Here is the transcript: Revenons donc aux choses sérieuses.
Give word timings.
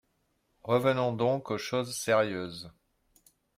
Revenons 0.63 1.13
donc 1.13 1.51
aux 1.51 1.59
choses 1.59 1.95
sérieuses. 1.95 2.71